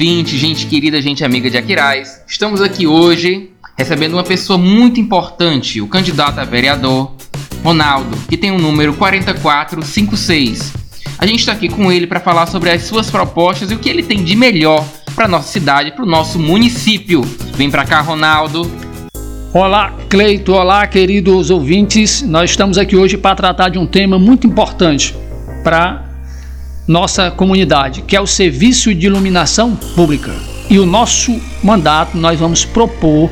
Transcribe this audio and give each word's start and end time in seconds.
ouvinte, 0.00 0.38
gente 0.38 0.64
querida, 0.64 1.02
gente 1.02 1.22
amiga 1.22 1.50
de 1.50 1.58
Aquiraz. 1.58 2.22
Estamos 2.26 2.62
aqui 2.62 2.86
hoje 2.86 3.50
recebendo 3.76 4.14
uma 4.14 4.24
pessoa 4.24 4.58
muito 4.58 4.98
importante, 4.98 5.78
o 5.78 5.86
candidato 5.86 6.38
a 6.38 6.44
vereador 6.46 7.14
Ronaldo, 7.62 8.16
que 8.26 8.34
tem 8.34 8.50
o 8.50 8.58
número 8.58 8.94
4456. 8.94 10.72
A 11.18 11.26
gente 11.26 11.40
está 11.40 11.52
aqui 11.52 11.68
com 11.68 11.92
ele 11.92 12.06
para 12.06 12.18
falar 12.18 12.46
sobre 12.46 12.70
as 12.70 12.84
suas 12.84 13.10
propostas 13.10 13.70
e 13.70 13.74
o 13.74 13.78
que 13.78 13.90
ele 13.90 14.02
tem 14.02 14.24
de 14.24 14.34
melhor 14.34 14.88
para 15.14 15.28
nossa 15.28 15.52
cidade, 15.52 15.92
para 15.92 16.04
o 16.04 16.08
nosso 16.08 16.38
município. 16.38 17.20
Vem 17.54 17.70
para 17.70 17.84
cá, 17.84 18.00
Ronaldo. 18.00 18.70
Olá, 19.52 19.92
Cleito. 20.08 20.54
Olá, 20.54 20.86
queridos 20.86 21.50
ouvintes. 21.50 22.22
Nós 22.22 22.48
estamos 22.48 22.78
aqui 22.78 22.96
hoje 22.96 23.18
para 23.18 23.36
tratar 23.36 23.68
de 23.68 23.78
um 23.78 23.86
tema 23.86 24.18
muito 24.18 24.46
importante 24.46 25.14
para 25.62 26.09
nossa 26.90 27.30
comunidade, 27.30 28.02
que 28.02 28.16
é 28.16 28.20
o 28.20 28.26
serviço 28.26 28.92
de 28.92 29.06
iluminação 29.06 29.76
pública. 29.76 30.34
E 30.68 30.76
o 30.76 30.84
nosso 30.84 31.40
mandato 31.62 32.18
nós 32.18 32.40
vamos 32.40 32.64
propor 32.64 33.30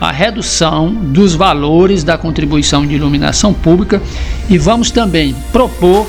a 0.00 0.12
redução 0.12 0.94
dos 0.94 1.34
valores 1.34 2.04
da 2.04 2.16
contribuição 2.16 2.86
de 2.86 2.94
iluminação 2.94 3.52
pública 3.52 4.00
e 4.48 4.56
vamos 4.56 4.92
também 4.92 5.34
propor 5.50 6.06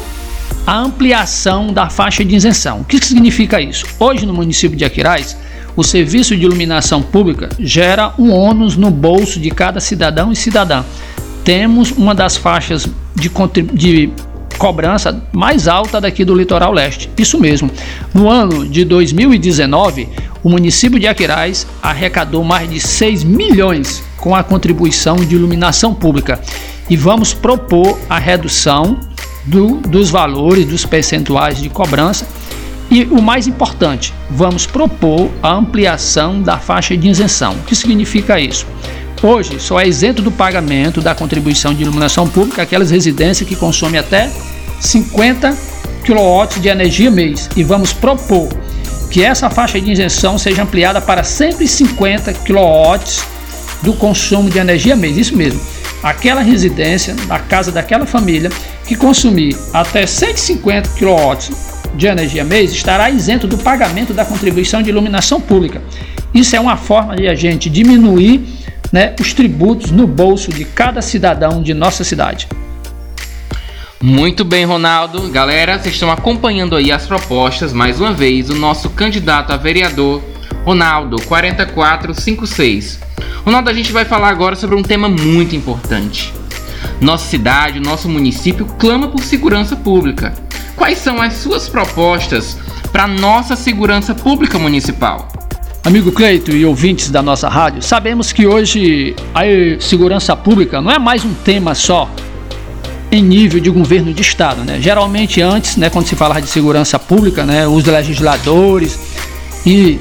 a 0.67 0.77
ampliação 0.77 1.73
da 1.73 1.89
faixa 1.89 2.23
de 2.23 2.35
isenção. 2.35 2.81
O 2.81 2.85
que 2.85 3.03
significa 3.03 3.59
isso? 3.59 3.87
Hoje 3.99 4.27
no 4.27 4.33
município 4.33 4.77
de 4.77 4.85
Aquiraz, 4.85 5.35
o 5.75 5.83
serviço 5.83 6.37
de 6.37 6.43
iluminação 6.43 7.01
pública 7.01 7.49
gera 7.57 8.13
um 8.19 8.31
ônus 8.31 8.77
no 8.77 8.91
bolso 8.91 9.39
de 9.39 9.49
cada 9.49 9.79
cidadão 9.79 10.31
e 10.31 10.35
cidadã. 10.35 10.83
Temos 11.43 11.89
uma 11.89 12.13
das 12.13 12.37
faixas 12.37 12.87
de, 13.15 13.31
de 13.73 14.11
cobrança 14.63 15.21
mais 15.33 15.67
alta 15.67 15.99
daqui 15.99 16.23
do 16.23 16.33
litoral 16.33 16.71
leste. 16.71 17.09
Isso 17.17 17.37
mesmo. 17.37 17.69
No 18.13 18.29
ano 18.29 18.65
de 18.65 18.85
2019, 18.85 20.07
o 20.41 20.49
município 20.49 20.97
de 20.97 21.05
Aquiraz 21.05 21.67
arrecadou 21.81 22.45
mais 22.45 22.69
de 22.69 22.79
6 22.79 23.25
milhões 23.25 24.01
com 24.15 24.33
a 24.33 24.41
contribuição 24.41 25.17
de 25.17 25.35
iluminação 25.35 25.93
pública. 25.93 26.39
E 26.89 26.95
vamos 26.95 27.33
propor 27.33 27.99
a 28.09 28.17
redução 28.17 29.01
do, 29.43 29.81
dos 29.81 30.09
valores, 30.09 30.65
dos 30.65 30.85
percentuais 30.85 31.61
de 31.61 31.67
cobrança. 31.67 32.25
E 32.89 33.03
o 33.03 33.21
mais 33.21 33.47
importante, 33.47 34.13
vamos 34.29 34.65
propor 34.65 35.29
a 35.41 35.51
ampliação 35.51 36.41
da 36.41 36.57
faixa 36.57 36.95
de 36.95 37.09
isenção. 37.09 37.51
O 37.55 37.63
que 37.63 37.75
significa 37.75 38.39
isso? 38.39 38.65
Hoje 39.23 39.57
só 39.57 39.79
é 39.79 39.87
isento 39.87 40.21
do 40.21 40.29
pagamento 40.29 40.99
da 40.99 41.15
contribuição 41.15 41.73
de 41.73 41.81
iluminação 41.81 42.27
pública 42.27 42.61
aquelas 42.61 42.91
residências 42.91 43.47
que 43.47 43.55
consomem 43.55 43.97
até 43.97 44.29
50 44.81 45.57
kW 46.05 46.59
de 46.59 46.67
energia 46.67 47.09
mês 47.09 47.49
e 47.55 47.63
vamos 47.63 47.93
propor 47.93 48.49
que 49.09 49.23
essa 49.23 49.49
faixa 49.49 49.79
de 49.79 49.89
isenção 49.89 50.37
seja 50.37 50.63
ampliada 50.63 50.99
para 50.99 51.23
150 51.23 52.33
kW 52.33 52.99
do 53.81 53.93
consumo 53.93 54.49
de 54.49 54.59
energia 54.59 54.93
mês. 54.93 55.15
Isso 55.15 55.37
mesmo. 55.37 55.61
Aquela 56.03 56.41
residência, 56.41 57.15
da 57.25 57.39
casa 57.39 57.71
daquela 57.71 58.05
família 58.05 58.51
que 58.85 58.93
consumir 58.93 59.55
até 59.71 60.05
150 60.05 60.89
kW 60.99 61.55
de 61.95 62.07
energia 62.07 62.43
mês 62.43 62.73
estará 62.73 63.09
isento 63.09 63.47
do 63.47 63.57
pagamento 63.57 64.13
da 64.13 64.25
contribuição 64.25 64.83
de 64.83 64.89
iluminação 64.89 65.39
pública. 65.39 65.81
Isso 66.33 66.57
é 66.57 66.59
uma 66.59 66.75
forma 66.75 67.15
de 67.15 67.29
a 67.29 67.35
gente 67.35 67.69
diminuir 67.69 68.62
né, 68.93 69.15
os 69.19 69.33
tributos 69.33 69.89
no 69.89 70.05
bolso 70.05 70.51
de 70.51 70.63
cada 70.63 71.01
cidadão 71.01 71.63
de 71.63 71.73
nossa 71.73 72.03
cidade. 72.03 72.47
Muito 73.99 74.45
bem, 74.45 74.65
Ronaldo. 74.65 75.29
Galera, 75.29 75.79
vocês 75.79 75.95
estão 75.95 76.11
acompanhando 76.11 76.75
aí 76.75 76.91
as 76.91 77.07
propostas, 77.07 77.73
mais 77.73 77.99
uma 77.99 78.13
vez, 78.13 78.51
o 78.51 78.55
nosso 78.55 78.91
candidato 78.91 79.51
a 79.51 79.57
vereador, 79.57 80.21
Ronaldo, 80.63 81.19
4456. 81.23 82.99
Ronaldo, 83.43 83.69
a 83.69 83.73
gente 83.73 83.91
vai 83.91 84.05
falar 84.05 84.29
agora 84.29 84.55
sobre 84.55 84.75
um 84.75 84.83
tema 84.83 85.09
muito 85.09 85.55
importante. 85.55 86.31
Nossa 87.01 87.25
cidade, 87.27 87.79
nosso 87.79 88.07
município 88.07 88.65
clama 88.77 89.07
por 89.07 89.23
segurança 89.23 89.75
pública. 89.75 90.33
Quais 90.75 90.99
são 90.99 91.21
as 91.21 91.33
suas 91.33 91.67
propostas 91.67 92.57
para 92.91 93.07
nossa 93.07 93.55
segurança 93.55 94.13
pública 94.13 94.59
municipal? 94.59 95.27
Amigo 95.85 96.13
Cleito 96.13 96.51
e 96.51 96.65
ouvintes 96.65 97.09
da 97.09 97.21
nossa 97.21 97.49
rádio, 97.49 97.81
sabemos 97.81 98.31
que 98.31 98.47
hoje 98.47 99.13
a 99.35 99.41
segurança 99.81 100.33
pública 100.33 100.79
não 100.79 100.89
é 100.89 100.97
mais 100.97 101.25
um 101.25 101.33
tema 101.33 101.75
só 101.75 102.09
em 103.11 103.21
nível 103.21 103.59
de 103.59 103.69
governo 103.69 104.13
de 104.13 104.21
estado, 104.21 104.63
né? 104.63 104.79
Geralmente 104.79 105.41
antes, 105.41 105.75
né, 105.75 105.89
quando 105.89 106.07
se 106.07 106.15
falava 106.15 106.41
de 106.41 106.47
segurança 106.47 106.97
pública, 106.97 107.45
né, 107.45 107.67
os 107.67 107.83
legisladores 107.83 108.97
e 109.65 109.99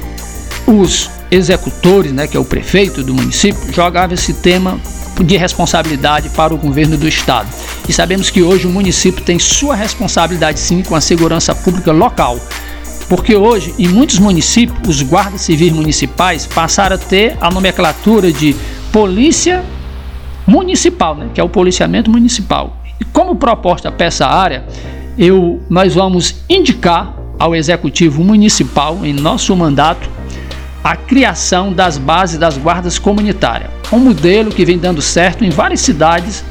os 0.65 1.11
executores, 1.29 2.13
né, 2.13 2.27
que 2.27 2.37
é 2.37 2.39
o 2.39 2.45
prefeito 2.45 3.03
do 3.03 3.13
município, 3.13 3.73
jogavam 3.73 4.13
esse 4.13 4.35
tema 4.35 4.79
de 5.21 5.35
responsabilidade 5.35 6.29
para 6.29 6.53
o 6.53 6.57
governo 6.57 6.97
do 6.97 7.09
estado. 7.09 7.49
E 7.89 7.91
sabemos 7.91 8.29
que 8.29 8.41
hoje 8.41 8.65
o 8.65 8.69
município 8.69 9.21
tem 9.21 9.37
sua 9.37 9.75
responsabilidade 9.75 10.61
sim 10.61 10.81
com 10.81 10.95
a 10.95 11.01
segurança 11.01 11.53
pública 11.53 11.91
local. 11.91 12.39
Porque 13.15 13.35
hoje, 13.35 13.75
em 13.77 13.87
muitos 13.87 14.17
municípios, 14.17 14.97
os 14.97 15.03
guardas 15.03 15.41
civis 15.41 15.71
municipais 15.71 16.47
passaram 16.47 16.95
a 16.95 16.97
ter 16.97 17.37
a 17.39 17.51
nomenclatura 17.51 18.33
de 18.33 18.55
polícia 18.91 19.63
municipal, 20.47 21.13
né, 21.13 21.29
que 21.31 21.39
é 21.39 21.43
o 21.43 21.47
policiamento 21.47 22.09
municipal. 22.09 22.75
E 22.99 23.05
como 23.05 23.35
proposta 23.35 23.91
para 23.91 24.07
essa 24.07 24.25
área, 24.25 24.65
eu, 25.15 25.61
nós 25.69 25.93
vamos 25.93 26.37
indicar 26.49 27.15
ao 27.37 27.55
Executivo 27.55 28.23
Municipal, 28.23 28.97
em 29.03 29.13
nosso 29.13 29.55
mandato, 29.55 30.09
a 30.83 30.95
criação 30.95 31.71
das 31.71 31.99
bases 31.99 32.39
das 32.39 32.57
guardas 32.57 32.97
comunitárias. 32.97 33.69
Um 33.91 33.99
modelo 33.99 34.49
que 34.49 34.65
vem 34.65 34.79
dando 34.79 35.03
certo 35.03 35.45
em 35.45 35.51
várias 35.51 35.81
cidades 35.81 36.43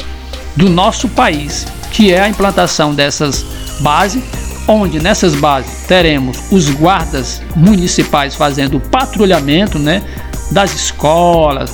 do 0.55 0.71
nosso 0.71 1.09
país, 1.09 1.67
que 1.91 2.12
é 2.12 2.21
a 2.21 2.29
implantação 2.29 2.94
dessas 2.94 3.44
bases 3.81 4.23
onde 4.67 5.00
nessas 5.00 5.34
bases 5.34 5.84
teremos 5.87 6.39
os 6.50 6.71
guardas 6.71 7.43
municipais 7.56 8.34
fazendo 8.34 8.77
o 8.77 8.81
patrulhamento 8.81 9.78
né, 9.78 10.03
das 10.50 10.75
escolas, 10.75 11.71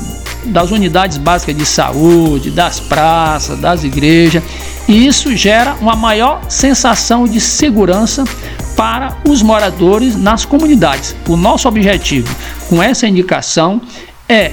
das 0.47 0.71
unidades 0.71 1.19
básicas 1.19 1.57
de 1.57 1.67
saúde, 1.67 2.51
das 2.51 2.81
praças, 2.81 3.59
das 3.59 3.85
igrejas, 3.85 4.43
e 4.87 5.07
isso 5.07 5.37
gera 5.37 5.75
uma 5.81 5.95
maior 5.95 6.41
sensação 6.49 7.27
de 7.27 7.41
segurança 7.41 8.25
para 8.77 9.19
os 9.29 9.43
moradores 9.43 10.17
nas 10.17 10.45
comunidades. 10.45 11.15
O 11.29 11.37
nosso 11.37 11.69
objetivo 11.69 12.35
com 12.69 12.83
essa 12.83 13.07
indicação 13.07 13.83
é 14.29 14.53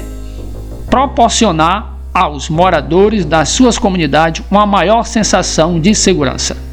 proporcionar 0.89 1.93
aos 2.13 2.49
moradores 2.49 3.25
das 3.25 3.49
suas 3.49 3.77
comunidades 3.77 4.43
uma 4.49 4.65
maior 4.65 5.03
sensação 5.03 5.79
de 5.79 5.93
segurança. 5.93 6.64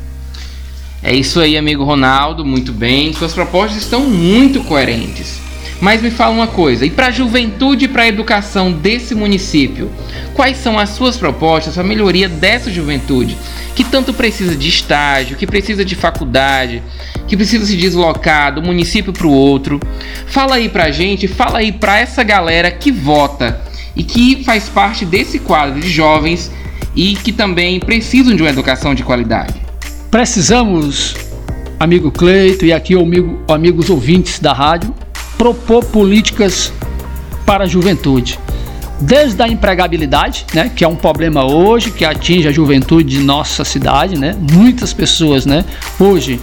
É 1.04 1.12
isso 1.12 1.40
aí, 1.40 1.58
amigo 1.58 1.82
Ronaldo, 1.82 2.44
muito 2.44 2.72
bem. 2.72 3.12
Suas 3.12 3.32
propostas 3.32 3.82
estão 3.82 4.02
muito 4.02 4.62
coerentes. 4.62 5.40
Mas 5.80 6.00
me 6.00 6.12
fala 6.12 6.32
uma 6.32 6.46
coisa, 6.46 6.86
e 6.86 6.90
para 6.90 7.08
a 7.08 7.10
juventude 7.10 7.86
e 7.86 7.88
para 7.88 8.04
a 8.04 8.08
educação 8.08 8.70
desse 8.70 9.16
município, 9.16 9.90
quais 10.32 10.58
são 10.58 10.78
as 10.78 10.90
suas 10.90 11.16
propostas 11.16 11.74
para 11.74 11.82
a 11.82 11.86
melhoria 11.86 12.28
dessa 12.28 12.70
juventude 12.70 13.36
que 13.74 13.82
tanto 13.82 14.14
precisa 14.14 14.54
de 14.54 14.68
estágio, 14.68 15.36
que 15.36 15.44
precisa 15.44 15.84
de 15.84 15.96
faculdade, 15.96 16.80
que 17.26 17.36
precisa 17.36 17.66
se 17.66 17.76
deslocar 17.76 18.54
do 18.54 18.62
município 18.62 19.12
para 19.12 19.26
o 19.26 19.32
outro? 19.32 19.80
Fala 20.28 20.54
aí 20.54 20.68
para 20.68 20.84
a 20.84 20.90
gente, 20.92 21.26
fala 21.26 21.58
aí 21.58 21.72
para 21.72 21.98
essa 21.98 22.22
galera 22.22 22.70
que 22.70 22.92
vota 22.92 23.60
e 23.96 24.04
que 24.04 24.44
faz 24.44 24.68
parte 24.68 25.04
desse 25.04 25.40
quadro 25.40 25.80
de 25.80 25.90
jovens 25.90 26.48
e 26.94 27.16
que 27.16 27.32
também 27.32 27.80
precisam 27.80 28.36
de 28.36 28.42
uma 28.42 28.50
educação 28.50 28.94
de 28.94 29.02
qualidade. 29.02 29.61
Precisamos, 30.12 31.16
amigo 31.80 32.10
Cleito 32.10 32.66
e 32.66 32.72
aqui 32.72 32.94
amigo, 32.94 33.42
amigos 33.48 33.88
ouvintes 33.88 34.38
da 34.38 34.52
rádio, 34.52 34.94
propor 35.38 35.82
políticas 35.86 36.70
para 37.46 37.64
a 37.64 37.66
juventude. 37.66 38.38
Desde 39.00 39.40
a 39.42 39.48
empregabilidade, 39.48 40.44
né, 40.52 40.70
que 40.76 40.84
é 40.84 40.86
um 40.86 40.96
problema 40.96 41.46
hoje 41.46 41.90
que 41.90 42.04
atinge 42.04 42.46
a 42.46 42.52
juventude 42.52 43.08
de 43.08 43.20
nossa 43.20 43.64
cidade, 43.64 44.18
né? 44.18 44.36
Muitas 44.52 44.92
pessoas, 44.92 45.46
né, 45.46 45.64
hoje 45.98 46.38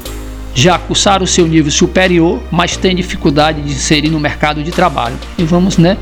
já 0.55 0.79
cursaram 0.79 1.23
o 1.23 1.27
seu 1.27 1.45
nível 1.45 1.71
superior, 1.71 2.41
mas 2.49 2.75
têm 2.75 2.95
dificuldade 2.95 3.61
de 3.61 3.71
inserir 3.71 4.09
no 4.09 4.19
mercado 4.19 4.63
de 4.63 4.71
trabalho. 4.71 5.15
E 5.37 5.43
vamos, 5.43 5.77
né, 5.77 5.95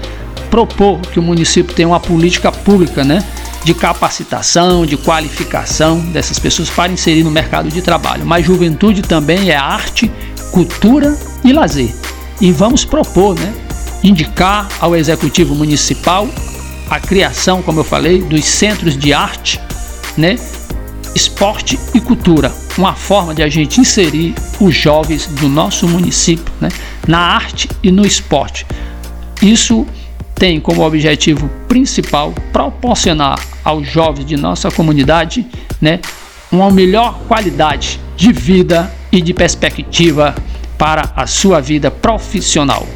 propor 0.49 1.01
que 1.01 1.19
o 1.19 1.21
município 1.21 1.75
tenha 1.75 1.89
uma 1.89 1.99
política 1.99 2.49
pública, 2.49 3.03
né, 3.03 3.21
de 3.63 3.73
capacitação, 3.73 4.85
de 4.85 4.97
qualificação 4.97 5.99
dessas 5.99 6.39
pessoas 6.39 6.69
para 6.69 6.91
inserir 6.91 7.23
no 7.23 7.31
mercado 7.31 7.69
de 7.69 7.81
trabalho. 7.81 8.25
Mas 8.25 8.45
juventude 8.45 9.01
também 9.01 9.49
é 9.49 9.55
arte, 9.55 10.11
cultura 10.51 11.17
e 11.43 11.51
lazer. 11.51 11.93
E 12.39 12.51
vamos 12.51 12.85
propor, 12.85 13.37
né, 13.37 13.53
indicar 14.03 14.67
ao 14.79 14.95
executivo 14.95 15.55
municipal 15.55 16.27
a 16.89 16.99
criação, 16.99 17.61
como 17.61 17.79
eu 17.79 17.83
falei, 17.83 18.21
dos 18.21 18.45
centros 18.45 18.97
de 18.97 19.13
arte, 19.13 19.59
né, 20.15 20.37
esporte 21.15 21.79
e 21.93 21.99
cultura, 21.99 22.53
uma 22.77 22.93
forma 22.93 23.33
de 23.33 23.41
a 23.41 23.49
gente 23.49 23.81
inserir 23.81 24.35
os 24.59 24.73
jovens 24.75 25.25
do 25.25 25.49
nosso 25.49 25.87
município 25.87 26.53
né, 26.61 26.69
na 27.07 27.19
arte 27.19 27.67
e 27.81 27.91
no 27.91 28.05
esporte. 28.05 28.65
Isso 29.41 29.85
tem 30.35 30.59
como 30.59 30.85
objetivo 30.85 31.49
principal 31.77 32.33
proporcionar 32.51 33.39
aos 33.63 33.87
jovens 33.87 34.25
de 34.25 34.35
nossa 34.35 34.71
comunidade 34.71 35.45
né, 35.79 35.99
uma 36.51 36.71
melhor 36.71 37.19
qualidade 37.27 37.99
de 38.15 38.31
vida 38.31 38.91
e 39.11 39.21
de 39.21 39.31
perspectiva 39.31 40.33
para 40.75 41.11
a 41.15 41.27
sua 41.27 41.61
vida 41.61 41.91
profissional. 41.91 42.87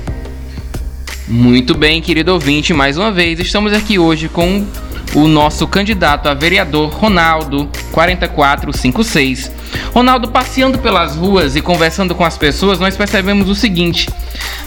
Muito 1.28 1.76
bem, 1.76 2.02
querido 2.02 2.34
ouvinte, 2.34 2.74
mais 2.74 2.98
uma 2.98 3.12
vez 3.12 3.40
estamos 3.40 3.72
aqui 3.72 4.00
hoje 4.00 4.28
com 4.28 4.66
o 5.14 5.28
nosso 5.28 5.68
candidato 5.68 6.28
a 6.28 6.34
vereador 6.34 6.90
Ronaldo 6.90 7.70
4456. 7.92 9.52
Ronaldo, 9.94 10.32
passeando 10.32 10.80
pelas 10.80 11.16
ruas 11.16 11.56
e 11.56 11.62
conversando 11.62 12.16
com 12.16 12.26
as 12.26 12.38
pessoas, 12.38 12.80
nós 12.80 12.98
percebemos 12.98 13.48
o 13.48 13.54
seguinte: 13.56 14.10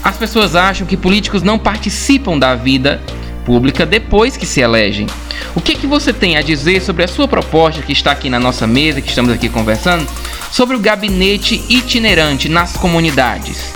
as 0.01 0.15
pessoas 0.15 0.55
acham 0.55 0.87
que 0.87 0.95
políticos 0.95 1.43
não 1.43 1.59
participam 1.59 2.39
da 2.39 2.55
vida 2.55 3.01
pública 3.45 3.85
depois 3.85 4.35
que 4.35 4.45
se 4.45 4.59
elegem. 4.59 5.07
O 5.55 5.61
que, 5.61 5.75
que 5.75 5.87
você 5.87 6.11
tem 6.11 6.35
a 6.35 6.41
dizer 6.41 6.81
sobre 6.81 7.03
a 7.03 7.07
sua 7.07 7.27
proposta 7.27 7.81
que 7.81 7.93
está 7.93 8.11
aqui 8.11 8.29
na 8.29 8.39
nossa 8.39 8.65
mesa, 8.65 8.99
que 9.01 9.09
estamos 9.09 9.31
aqui 9.31 9.47
conversando, 9.47 10.05
sobre 10.51 10.75
o 10.75 10.79
gabinete 10.79 11.63
itinerante 11.69 12.49
nas 12.49 12.73
comunidades? 12.73 13.73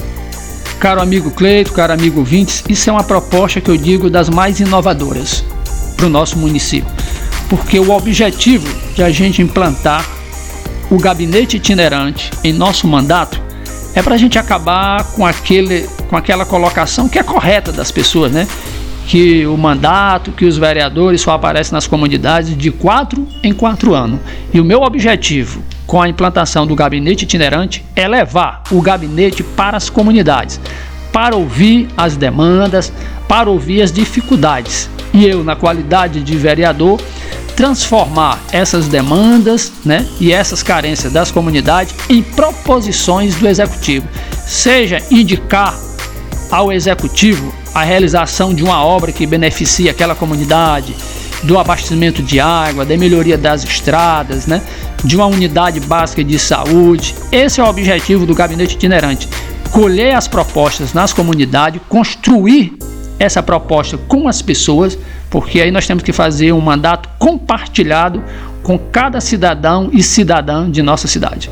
Caro 0.80 1.01
amigo 1.01 1.31
Cleito, 1.31 1.74
caro 1.74 1.94
amigo 1.94 2.24
Vintes, 2.24 2.63
isso 2.68 2.89
é 2.89 2.94
uma 2.94 3.04
proposta 3.04 3.62
que 3.62 3.69
eu 3.69 3.77
digo 3.77 4.10
das 4.10 4.30
mais 4.30 4.60
inovadoras 4.60 5.44
para 5.95 6.06
o 6.06 6.10
nosso 6.10 6.38
município. 6.38 6.89
Porque 7.50 7.80
o 7.80 7.92
objetivo 7.92 8.68
de 8.95 9.04
a 9.04 9.10
gente 9.10 9.42
implantar 9.42 10.06
o 10.89 10.98
gabinete 10.98 11.57
itinerante 11.57 12.31
em 12.44 12.54
nosso 12.54 12.88
mandato 12.88 13.42
é 13.94 14.01
para 14.01 14.15
a 14.15 14.18
gente 14.18 14.39
acabar 14.39 15.04
com, 15.12 15.25
aquele, 15.25 15.88
com 16.10 16.15
aquela 16.15 16.45
colocação 16.45 17.10
que 17.10 17.19
é 17.19 17.24
correta 17.24 17.72
das 17.72 17.92
pessoas, 17.92 18.31
né? 18.31 18.48
Que 19.10 19.46
o 19.46 19.58
mandato, 19.58 20.32
que 20.32 20.46
os 20.46 20.58
vereadores 20.58 21.22
só 21.22 21.32
aparecem 21.32 21.74
nas 21.74 21.88
comunidades 21.88 22.56
de 22.56 22.72
quatro 22.72 23.28
em 23.44 23.52
quatro 23.52 23.94
anos. 23.94 24.20
E 24.54 24.60
o 24.62 24.64
meu 24.64 24.84
objetivo 24.84 25.62
com 25.88 26.02
a 26.02 26.08
implantação 26.08 26.68
do 26.68 26.76
gabinete 26.76 27.24
itinerante 27.24 27.84
é 27.96 28.08
levar 28.08 28.64
o 28.72 28.80
gabinete 28.80 29.42
para 29.44 29.76
as 29.76 29.90
comunidades, 29.90 30.62
para 31.12 31.36
ouvir 31.36 31.88
as 31.98 32.16
demandas, 32.16 32.94
para 33.28 33.50
ouvir 33.50 33.82
as 33.82 33.92
dificuldades 33.92 34.88
e 35.14 35.26
eu, 35.26 35.44
na 35.44 35.56
qualidade 35.56 36.22
de 36.22 36.38
vereador, 36.38 37.00
transformar 37.56 38.40
essas 38.52 38.88
demandas 38.88 39.72
né, 39.84 40.08
e 40.20 40.32
essas 40.32 40.64
carências 40.64 41.12
das 41.12 41.32
comunidades 41.32 41.94
em 42.10 42.22
proposições 42.22 43.36
do 43.36 43.48
executivo, 43.48 44.08
seja 44.46 45.02
indicar 45.12 45.78
ao 46.50 46.72
executivo 46.72 47.54
a 47.80 47.84
realização 47.84 48.54
de 48.54 48.64
uma 48.64 48.84
obra 48.84 49.12
que 49.12 49.26
beneficie 49.26 49.90
aquela 49.90 50.14
comunidade, 50.14 50.94
do 51.44 51.58
abastecimento 51.58 52.22
de 52.22 52.40
água, 52.40 52.86
da 52.86 52.98
melhoria 52.98 53.38
das 53.38 53.64
estradas, 53.64 54.46
né, 54.46 54.62
de 55.04 55.16
uma 55.16 55.26
unidade 55.26 55.80
básica 55.80 56.24
de 56.24 56.38
saúde. 56.38 57.16
Esse 57.31 57.62
é 57.62 57.64
o 57.64 57.68
objetivo 57.68 58.26
do 58.26 58.36
gabinete 58.36 58.76
itinerante: 58.76 59.30
colher 59.72 60.16
as 60.16 60.28
propostas 60.28 60.94
nas 60.94 61.14
comunidades, 61.14 61.81
construir 61.88 62.78
essa 63.18 63.42
proposta 63.42 63.98
com 63.98 64.28
as 64.28 64.42
pessoas, 64.42 64.98
porque 65.30 65.62
aí 65.62 65.72
nós 65.72 65.88
temos 65.88 66.04
que 66.04 66.12
fazer 66.12 66.52
um 66.52 66.62
mandato 66.62 67.10
compartilhado 67.18 68.22
com 68.62 68.78
cada 68.78 69.22
cidadão 69.22 69.90
e 69.94 70.04
cidadã 70.04 70.70
de 70.70 70.82
nossa 70.82 71.08
cidade. 71.08 71.50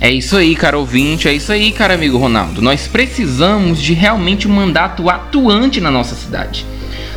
É 0.00 0.10
isso 0.10 0.34
aí, 0.34 0.56
cara 0.56 0.78
ouvinte, 0.78 1.28
é 1.28 1.32
isso 1.34 1.52
aí, 1.52 1.70
cara 1.72 1.92
amigo 1.92 2.16
Ronaldo. 2.16 2.62
Nós 2.62 2.88
precisamos 2.88 3.82
de 3.82 3.92
realmente 3.92 4.48
um 4.48 4.50
mandato 4.50 5.10
atuante 5.10 5.78
na 5.78 5.90
nossa 5.90 6.14
cidade. 6.14 6.64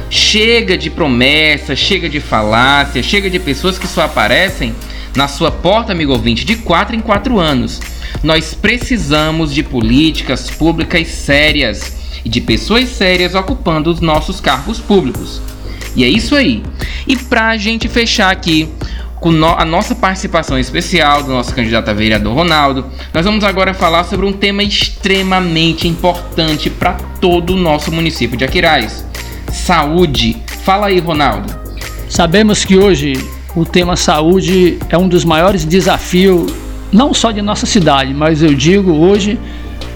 Chega 0.09 0.77
de 0.77 0.89
promessa, 0.89 1.77
chega 1.77 2.09
de 2.09 2.19
falácia, 2.19 3.01
chega 3.01 3.30
de 3.30 3.39
pessoas 3.39 3.80
que 3.80 3.88
só 3.88 4.01
aparecem 4.01 4.75
na 5.15 5.30
sua 5.30 5.50
porta, 5.50 5.94
amigo 5.94 6.12
ouvinte, 6.12 6.44
de 6.44 6.57
4 6.57 6.94
em 6.94 7.00
4 7.00 7.39
anos. 7.39 7.80
Nós 8.21 8.53
precisamos 8.53 9.53
de 9.53 9.63
políticas 9.63 10.50
públicas 10.51 11.07
sérias 11.07 11.95
e 12.25 12.27
de 12.27 12.41
pessoas 12.41 12.89
sérias 12.89 13.33
ocupando 13.33 13.89
os 13.89 14.01
nossos 14.01 14.41
cargos 14.41 14.81
públicos. 14.81 15.41
E 15.95 16.03
é 16.03 16.09
isso 16.09 16.35
aí. 16.35 16.62
E 17.07 17.15
para 17.15 17.47
a 17.47 17.57
gente 17.57 17.88
fechar 17.88 18.30
aqui 18.30 18.68
com 19.23 19.29
a 19.45 19.63
nossa 19.63 19.95
participação 19.95 20.59
especial 20.59 21.23
do 21.23 21.31
nosso 21.31 21.55
candidato 21.55 21.87
a 21.87 21.93
vereador 21.93 22.35
Ronaldo, 22.35 22.85
nós 23.13 23.23
vamos 23.25 23.45
agora 23.45 23.73
falar 23.73 24.03
sobre 24.03 24.25
um 24.25 24.33
tema 24.33 24.61
extremamente 24.61 25.87
importante 25.87 26.69
para 26.69 26.95
todo 27.21 27.53
o 27.53 27.55
nosso 27.55 27.89
município 27.89 28.35
de 28.37 28.43
Aquiraz: 28.43 29.07
saúde. 29.49 30.35
Fala 30.65 30.87
aí, 30.87 30.99
Ronaldo. 30.99 31.55
Sabemos 32.09 32.65
que 32.65 32.77
hoje 32.77 33.13
o 33.55 33.63
tema 33.63 33.95
saúde 33.95 34.77
é 34.89 34.97
um 34.97 35.07
dos 35.07 35.23
maiores 35.23 35.63
desafios, 35.63 36.51
não 36.91 37.13
só 37.13 37.31
de 37.31 37.41
nossa 37.41 37.65
cidade, 37.65 38.13
mas 38.13 38.43
eu 38.43 38.53
digo 38.53 38.91
hoje 38.91 39.39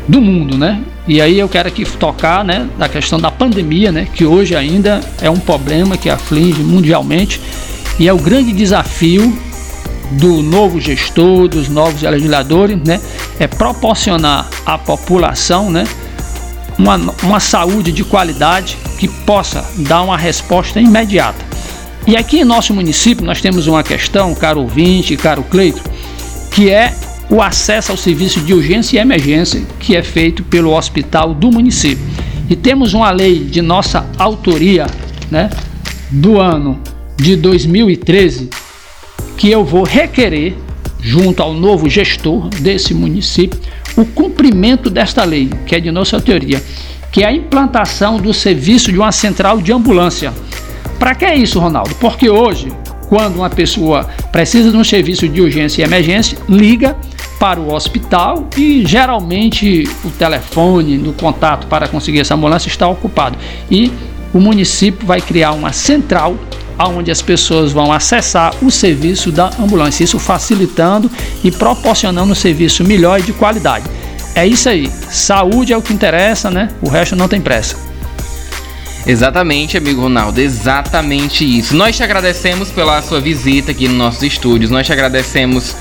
do 0.08 0.22
mundo, 0.22 0.58
né? 0.58 0.82
E 1.06 1.20
aí 1.20 1.38
eu 1.38 1.50
quero 1.50 1.68
aqui 1.68 1.84
tocar, 1.84 2.46
né, 2.46 2.66
da 2.78 2.88
questão 2.88 3.20
da 3.20 3.32
pandemia, 3.32 3.92
né, 3.94 4.08
que 4.14 4.26
hoje 4.26 4.56
ainda 4.56 5.00
é 5.22 5.30
um 5.30 5.40
problema 5.40 5.98
que 5.98 6.10
aflige 6.10 6.62
mundialmente 6.62 7.40
e 8.00 8.08
é 8.08 8.14
o 8.14 8.18
grande 8.18 8.52
desafio 8.54 9.38
do 10.12 10.42
novo 10.42 10.80
gestor, 10.80 11.48
dos 11.48 11.68
novos 11.68 12.02
legisladores, 12.02 12.78
né, 12.86 13.02
é 13.40 13.48
proporcionar 13.48 14.48
à 14.66 14.78
população, 14.78 15.70
né, 15.70 15.86
uma, 16.78 16.96
uma 17.24 17.40
saúde 17.40 17.92
de 17.92 18.04
qualidade 18.04 18.78
que 19.00 19.08
possa 19.08 19.66
dar 19.78 20.04
uma 20.04 20.18
resposta 20.18 20.80
imediata. 20.80 21.46
E 22.06 22.16
aqui 22.16 22.40
em 22.40 22.46
nosso 22.46 22.74
município 22.74 23.26
nós 23.26 23.42
temos 23.42 23.68
uma 23.68 23.84
questão, 23.84 24.34
caro 24.34 24.62
ouvinte, 24.62 25.18
caro 25.18 25.44
Cleito, 25.44 25.82
que 26.52 26.70
é 26.70 26.96
o 27.30 27.42
acesso 27.42 27.92
ao 27.92 27.98
serviço 27.98 28.40
de 28.40 28.54
urgência 28.54 28.98
e 28.98 29.02
emergência 29.02 29.62
que 29.80 29.96
é 29.96 30.02
feito 30.02 30.44
pelo 30.44 30.74
hospital 30.74 31.34
do 31.34 31.52
município. 31.52 32.06
E 32.50 32.56
temos 32.56 32.94
uma 32.94 33.12
lei 33.12 33.44
de 33.44 33.62
nossa 33.62 34.06
autoria, 34.18 34.88
né, 35.30 35.50
do 36.10 36.40
ano 36.40 36.80
de 37.18 37.36
2013, 37.36 38.50
que 39.36 39.50
eu 39.50 39.66
vou 39.66 39.84
requerer 39.84 40.56
junto 41.00 41.42
ao 41.42 41.54
novo 41.54 41.90
gestor 41.90 42.50
desse 42.50 42.94
município 42.94 43.60
o 43.96 44.06
cumprimento 44.06 44.90
desta 44.90 45.24
lei, 45.24 45.50
que 45.66 45.76
é 45.76 45.80
de 45.80 45.92
nossa 45.92 46.16
autoria, 46.16 46.62
que 47.12 47.24
é 47.24 47.28
a 47.28 47.34
implantação 47.34 48.18
do 48.18 48.34
serviço 48.34 48.92
de 48.92 48.98
uma 48.98 49.12
central 49.12 49.60
de 49.60 49.74
ambulância. 49.74 50.32
Para 51.00 51.16
que 51.16 51.26
é 51.26 51.36
isso, 51.36 51.60
Ronaldo? 51.60 51.96
Porque 51.96 52.30
hoje, 52.30 52.72
quando 53.10 53.38
uma 53.38 53.50
pessoa 53.50 54.04
precisa 54.32 54.70
de 54.70 54.78
um 54.78 54.84
serviço 54.84 55.28
de 55.28 55.42
urgência 55.42 55.82
e 55.82 55.86
emergência, 55.86 56.38
liga 56.48 56.96
para 57.40 57.60
o 57.60 57.74
hospital 57.74 58.48
e 58.58 58.86
geralmente 58.86 59.88
o 60.04 60.10
telefone 60.10 60.98
do 60.98 61.14
contato 61.14 61.68
para 61.68 61.88
conseguir 61.88 62.20
essa 62.20 62.36
ambulância 62.36 62.68
está 62.68 62.88
ocupado. 62.88 63.38
E 63.70 63.92
o 64.34 64.40
município 64.40 65.06
vai 65.06 65.22
criar 65.22 65.52
uma 65.52 65.72
central 65.72 66.36
onde 66.80 67.12
as 67.12 67.22
pessoas 67.22 67.72
vão 67.72 67.92
acessar 67.92 68.54
o 68.62 68.70
serviço 68.70 69.32
da 69.32 69.52
ambulância, 69.60 70.04
isso 70.04 70.20
facilitando 70.20 71.10
e 71.44 71.52
proporcionando 71.52 72.32
um 72.32 72.36
serviço 72.36 72.84
melhor 72.84 73.20
e 73.20 73.24
de 73.24 73.34
qualidade. 73.34 73.86
É 74.36 74.46
isso 74.46 74.70
aí. 74.70 74.92
Saúde 75.10 75.74
é 75.74 75.78
o 75.78 75.82
que 75.82 75.94
interessa, 75.94 76.52
né? 76.52 76.70
O 76.82 76.90
resto 76.90 77.16
não 77.16 77.28
tem 77.28 77.42
pressa. 77.42 77.76
Exatamente, 79.08 79.78
amigo 79.78 80.02
Ronaldo, 80.02 80.42
exatamente 80.42 81.44
isso. 81.44 81.74
Nós 81.76 81.96
te 81.96 82.04
agradecemos 82.04 82.70
pela 82.70 83.02
sua 83.02 83.22
visita 83.22 83.72
aqui 83.72 83.88
nos 83.88 83.98
nossos 83.98 84.22
estúdios, 84.22 84.70
nós 84.70 84.86
te 84.86 84.92
agradecemos 84.92 85.76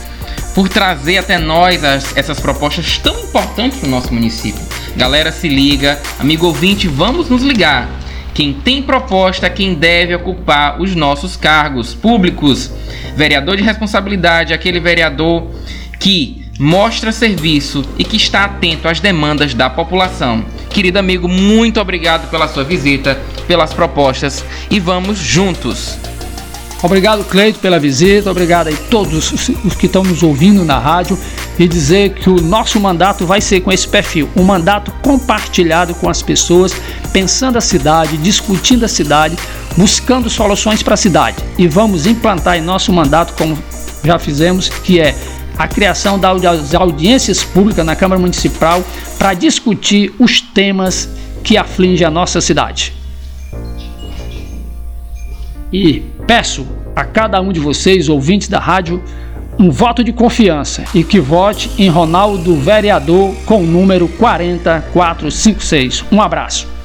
por 0.54 0.68
trazer 0.68 1.18
até 1.18 1.36
nós 1.36 1.82
as, 1.82 2.16
essas 2.16 2.38
propostas 2.38 2.98
tão 2.98 3.18
importantes 3.18 3.80
para 3.80 3.88
o 3.88 3.90
nosso 3.90 4.14
município. 4.14 4.62
Galera, 4.96 5.32
se 5.32 5.48
liga, 5.48 6.00
amigo 6.18 6.46
ouvinte, 6.46 6.86
vamos 6.86 7.28
nos 7.28 7.42
ligar. 7.42 7.90
Quem 8.36 8.52
tem 8.52 8.82
proposta, 8.82 9.48
quem 9.48 9.72
deve 9.72 10.14
ocupar 10.14 10.78
os 10.78 10.94
nossos 10.94 11.38
cargos 11.38 11.94
públicos. 11.94 12.70
Vereador 13.16 13.56
de 13.56 13.62
responsabilidade, 13.62 14.52
aquele 14.52 14.78
vereador 14.78 15.50
que 15.98 16.44
mostra 16.60 17.12
serviço 17.12 17.82
e 17.96 18.04
que 18.04 18.18
está 18.18 18.44
atento 18.44 18.88
às 18.88 19.00
demandas 19.00 19.54
da 19.54 19.70
população. 19.70 20.44
Querido 20.68 20.98
amigo, 20.98 21.26
muito 21.26 21.80
obrigado 21.80 22.28
pela 22.30 22.46
sua 22.46 22.62
visita, 22.62 23.18
pelas 23.48 23.72
propostas 23.72 24.44
e 24.70 24.78
vamos 24.78 25.16
juntos. 25.16 25.96
Obrigado, 26.82 27.24
Cleito, 27.24 27.58
pela 27.58 27.78
visita. 27.78 28.30
Obrigado 28.30 28.68
a 28.68 28.72
todos 28.90 29.32
os 29.64 29.74
que 29.74 29.86
estão 29.86 30.02
nos 30.02 30.22
ouvindo 30.22 30.64
na 30.64 30.78
rádio 30.78 31.18
e 31.58 31.66
dizer 31.66 32.10
que 32.10 32.28
o 32.28 32.40
nosso 32.40 32.78
mandato 32.78 33.26
vai 33.26 33.40
ser 33.40 33.60
com 33.60 33.72
esse 33.72 33.88
perfil, 33.88 34.28
um 34.36 34.42
mandato 34.42 34.92
compartilhado 35.02 35.94
com 35.94 36.08
as 36.08 36.20
pessoas, 36.20 36.74
pensando 37.12 37.56
a 37.56 37.60
cidade, 37.60 38.16
discutindo 38.18 38.84
a 38.84 38.88
cidade, 38.88 39.36
buscando 39.76 40.28
soluções 40.28 40.82
para 40.82 40.94
a 40.94 40.98
cidade. 40.98 41.38
E 41.56 41.66
vamos 41.66 42.06
implantar 42.06 42.58
em 42.58 42.62
nosso 42.62 42.92
mandato 42.92 43.32
como 43.38 43.58
já 44.04 44.18
fizemos, 44.18 44.68
que 44.68 45.00
é 45.00 45.16
a 45.58 45.66
criação 45.66 46.18
das 46.18 46.74
audiências 46.74 47.42
públicas 47.42 47.84
na 47.84 47.96
Câmara 47.96 48.20
Municipal 48.20 48.84
para 49.18 49.32
discutir 49.32 50.14
os 50.18 50.40
temas 50.40 51.08
que 51.42 51.56
afligem 51.56 52.06
a 52.06 52.10
nossa 52.10 52.40
cidade. 52.40 52.92
E 55.72 56.02
peço 56.26 56.66
a 56.94 57.04
cada 57.04 57.40
um 57.40 57.52
de 57.52 57.60
vocês, 57.60 58.08
ouvintes 58.08 58.48
da 58.48 58.58
rádio, 58.58 59.02
um 59.58 59.70
voto 59.70 60.04
de 60.04 60.12
confiança 60.12 60.84
e 60.94 61.02
que 61.02 61.18
vote 61.18 61.70
em 61.78 61.88
Ronaldo 61.88 62.56
Vereador 62.56 63.34
com 63.46 63.62
o 63.62 63.66
número 63.66 64.06
40456. 64.08 66.04
Um 66.12 66.20
abraço. 66.20 66.75